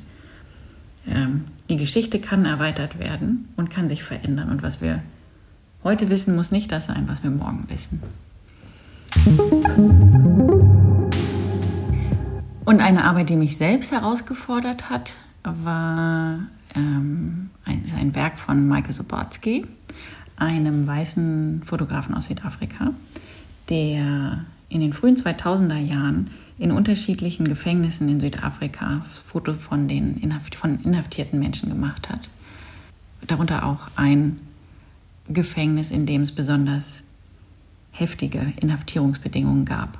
[1.07, 4.49] ähm, die Geschichte kann erweitert werden und kann sich verändern.
[4.49, 5.03] Und was wir
[5.83, 8.01] heute wissen, muss nicht das sein, was wir morgen wissen.
[12.65, 16.39] Und eine Arbeit, die mich selbst herausgefordert hat, war
[16.75, 19.67] ähm, ein, ein Werk von Michael Sobotsky,
[20.39, 22.93] einem weißen Fotografen aus Südafrika,
[23.69, 30.55] der in den frühen 2000er Jahren in unterschiedlichen Gefängnissen in Südafrika Fotos von den Inhaft
[30.55, 32.29] von inhaftierten Menschen gemacht hat.
[33.25, 34.39] Darunter auch ein
[35.27, 37.03] Gefängnis, in dem es besonders
[37.91, 39.99] heftige Inhaftierungsbedingungen gab.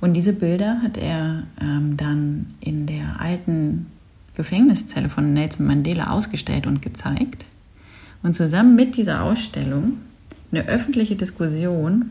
[0.00, 3.86] Und diese Bilder hat er ähm, dann in der alten
[4.34, 7.44] Gefängniszelle von Nelson Mandela ausgestellt und gezeigt.
[8.22, 9.98] Und zusammen mit dieser Ausstellung
[10.52, 12.10] eine öffentliche Diskussion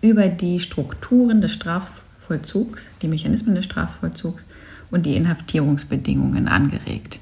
[0.00, 4.44] über die Strukturen des Strafvollzugs, die Mechanismen des Strafvollzugs
[4.90, 7.20] und die Inhaftierungsbedingungen angeregt,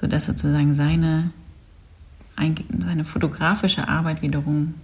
[0.00, 1.30] sodass sozusagen seine,
[2.78, 4.74] seine fotografische Arbeit wiederum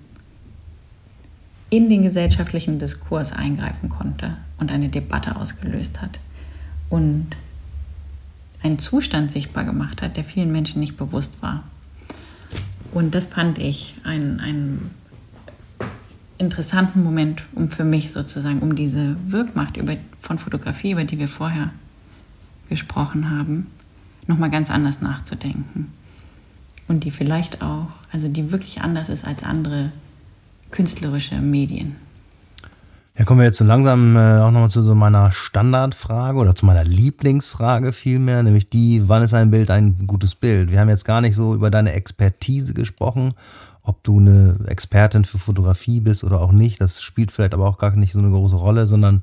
[1.70, 6.18] in den gesellschaftlichen Diskurs eingreifen konnte und eine Debatte ausgelöst hat
[6.90, 7.28] und
[8.62, 11.64] einen Zustand sichtbar gemacht hat, der vielen Menschen nicht bewusst war.
[12.92, 14.90] Und das fand ich einen, einen
[16.38, 21.28] interessanten Moment, um für mich sozusagen, um diese Wirkmacht über, von Fotografie, über die wir
[21.28, 21.70] vorher
[22.68, 23.68] gesprochen haben,
[24.26, 25.92] nochmal ganz anders nachzudenken.
[26.88, 29.92] Und die vielleicht auch, also die wirklich anders ist als andere
[30.70, 31.96] künstlerische Medien.
[33.18, 36.64] Ja, kommen wir jetzt so langsam äh, auch nochmal zu so meiner Standardfrage oder zu
[36.64, 40.70] meiner Lieblingsfrage vielmehr, nämlich die, wann ist ein Bild ein gutes Bild?
[40.70, 43.34] Wir haben jetzt gar nicht so über deine Expertise gesprochen,
[43.82, 46.80] ob du eine Expertin für Fotografie bist oder auch nicht.
[46.80, 49.22] Das spielt vielleicht aber auch gar nicht so eine große Rolle, sondern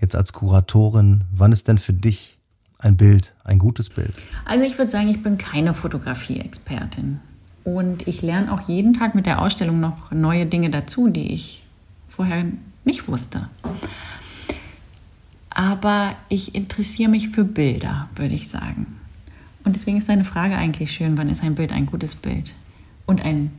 [0.00, 2.38] jetzt als Kuratorin, wann ist denn für dich
[2.80, 4.14] ein Bild ein gutes Bild?
[4.46, 7.20] Also ich würde sagen, ich bin keine Fotografie-Expertin.
[7.62, 11.64] Und ich lerne auch jeden Tag mit der Ausstellung noch neue Dinge dazu, die ich
[12.08, 12.46] vorher
[12.88, 13.48] nicht wusste.
[15.50, 18.98] Aber ich interessiere mich für Bilder, würde ich sagen.
[19.64, 22.54] Und deswegen ist deine Frage eigentlich schön, wann ist ein Bild ein gutes Bild?
[23.06, 23.52] Und ein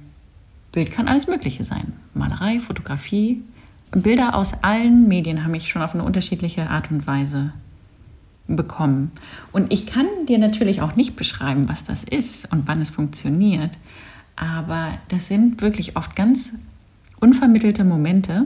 [0.72, 1.94] Bild kann alles Mögliche sein.
[2.14, 3.42] Malerei, Fotografie.
[3.92, 7.54] Bilder aus allen Medien haben mich schon auf eine unterschiedliche Art und Weise
[8.48, 9.12] bekommen.
[9.52, 13.78] Und ich kann dir natürlich auch nicht beschreiben, was das ist und wann es funktioniert.
[14.36, 16.54] Aber das sind wirklich oft ganz
[17.20, 18.46] unvermittelte Momente,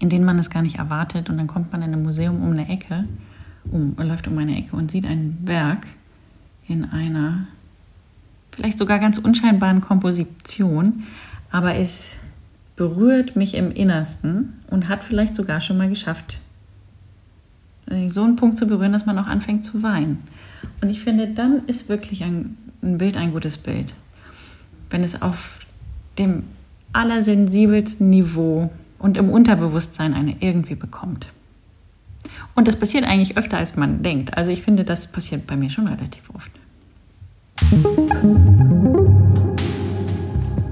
[0.00, 1.30] in denen man es gar nicht erwartet.
[1.30, 3.04] Und dann kommt man in einem Museum um eine Ecke,
[3.70, 5.86] um, läuft um eine Ecke und sieht ein Werk
[6.66, 7.46] in einer
[8.54, 11.04] vielleicht sogar ganz unscheinbaren Komposition,
[11.50, 12.18] aber es
[12.76, 16.38] berührt mich im Innersten und hat vielleicht sogar schon mal geschafft,
[18.08, 20.22] so einen Punkt zu berühren, dass man auch anfängt zu weinen.
[20.80, 23.92] Und ich finde, dann ist wirklich ein, ein Bild ein gutes Bild.
[24.88, 25.58] Wenn es auf
[26.18, 26.44] dem
[26.92, 28.70] allersensibelsten Niveau
[29.04, 31.26] und im Unterbewusstsein eine irgendwie bekommt.
[32.54, 34.38] Und das passiert eigentlich öfter, als man denkt.
[34.38, 36.50] Also ich finde, das passiert bei mir schon relativ oft.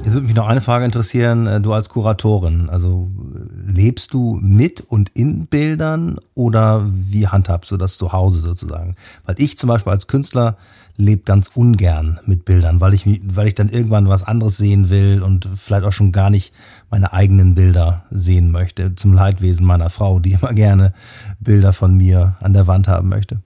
[0.03, 4.38] Jetzt würde mich noch eine Frage interessieren, äh, du als Kuratorin, also äh, lebst du
[4.40, 8.97] mit und in Bildern oder wie handhabst du das zu Hause sozusagen?
[9.27, 10.57] Weil ich zum Beispiel als Künstler
[10.97, 15.23] lebe ganz ungern mit Bildern, weil ich, weil ich dann irgendwann was anderes sehen will
[15.23, 16.53] und vielleicht auch schon gar nicht
[16.92, 20.92] meine eigenen Bilder sehen möchte, zum Leidwesen meiner Frau, die immer gerne
[21.40, 23.40] Bilder von mir an der Wand haben möchte.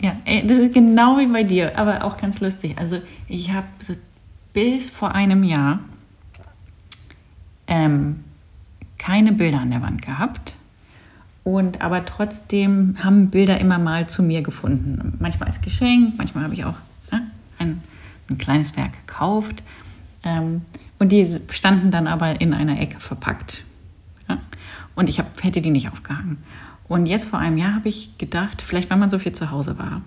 [0.00, 0.12] Ja,
[0.46, 2.78] das ist genau wie bei dir, aber auch ganz lustig.
[2.78, 3.66] Also ich habe
[4.52, 5.80] bis vor einem Jahr
[7.66, 8.20] ähm,
[8.98, 10.54] keine Bilder an der Wand gehabt.
[11.44, 15.14] Und aber trotzdem haben Bilder immer mal zu mir gefunden.
[15.20, 16.74] Manchmal als Geschenk, manchmal habe ich auch
[17.12, 17.22] ne,
[17.58, 17.82] ein,
[18.28, 19.62] ein, kleines Werk gekauft.
[20.24, 20.62] Ähm,
[20.98, 23.64] und die standen dann aber in einer Ecke verpackt.
[24.28, 24.38] Ja?
[24.94, 26.38] Und ich hab, hätte die nicht aufgehangen.
[26.88, 29.78] Und jetzt vor einem Jahr habe ich gedacht, vielleicht weil man so viel zu Hause
[29.78, 30.02] war,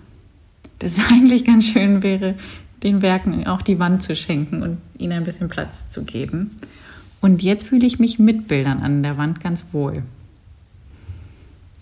[0.78, 2.34] dass es eigentlich ganz schön wäre,
[2.82, 6.56] den Werken auch die Wand zu schenken und ihnen ein bisschen Platz zu geben.
[7.20, 10.02] Und jetzt fühle ich mich mit Bildern an der Wand ganz wohl.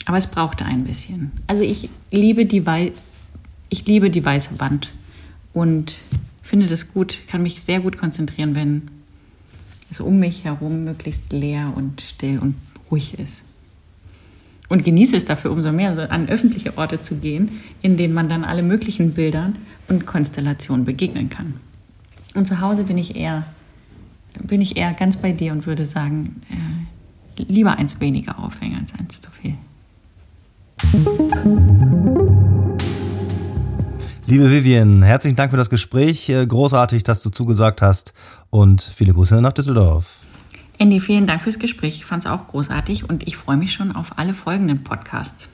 [0.04, 1.30] Aber es brauchte ein bisschen.
[1.46, 2.92] Also ich liebe die, Wei
[3.68, 4.92] ich liebe die weiße Wand
[5.52, 5.98] und
[6.42, 8.90] finde das gut, kann mich sehr gut konzentrieren, wenn
[9.90, 12.54] es um mich herum möglichst leer und still und
[12.90, 13.42] ruhig ist
[14.68, 18.44] und genieße es dafür umso mehr, an öffentliche Orte zu gehen, in denen man dann
[18.44, 19.56] alle möglichen Bildern
[19.88, 21.54] und Konstellationen begegnen kann.
[22.34, 23.46] Und zu Hause bin ich eher,
[24.42, 28.92] bin ich eher ganz bei dir und würde sagen, äh, lieber eins weniger aufhängen als
[28.98, 29.54] eins zu viel.
[34.26, 36.28] Liebe Vivian, herzlichen Dank für das Gespräch.
[36.28, 38.12] Äh, großartig, dass du zugesagt hast
[38.50, 40.20] und viele Grüße nach Düsseldorf.
[40.78, 41.96] Andy, vielen Dank fürs Gespräch.
[41.96, 45.48] Ich fand es auch großartig und ich freue mich schon auf alle folgenden Podcasts.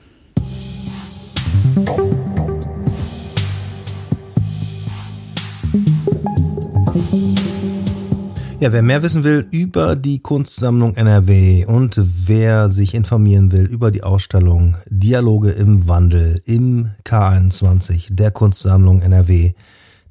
[8.59, 13.91] Ja, wer mehr wissen will über die Kunstsammlung NRW und wer sich informieren will über
[13.91, 19.53] die Ausstellung Dialoge im Wandel im K21 der Kunstsammlung NRW,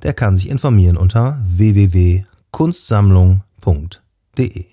[0.03, 1.41] der kann sich informieren unter
[2.55, 4.65] www.kunstsammlung.de.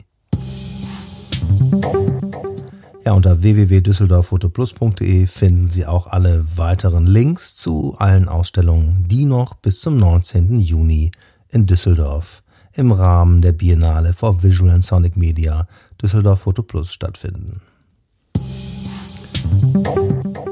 [3.04, 9.80] Ja, unter www.düsseldorffotoplus.de finden Sie auch alle weiteren Links zu allen Ausstellungen, die noch bis
[9.80, 10.60] zum 19.
[10.60, 11.10] Juni
[11.50, 15.68] in Düsseldorf im Rahmen der Biennale for Visual and Sonic Media
[16.02, 17.62] Düsseldorf Photo Plus stattfinden.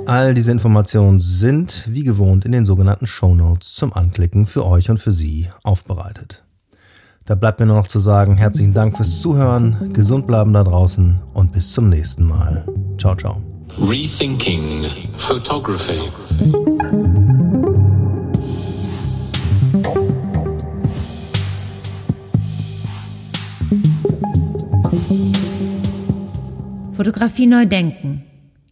[0.07, 4.89] All diese Informationen sind wie gewohnt in den sogenannten Show Notes zum Anklicken für euch
[4.89, 6.43] und für Sie aufbereitet.
[7.29, 11.21] Da bleibt mir nur noch zu sagen, herzlichen Dank fürs Zuhören, gesund bleiben da draußen
[11.35, 12.65] und bis zum nächsten Mal.
[12.97, 13.39] Ciao, ciao.
[13.77, 15.99] Rethinking Photography.
[26.93, 28.23] Fotografie neu denken.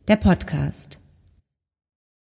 [0.07, 0.96] Der Podcast.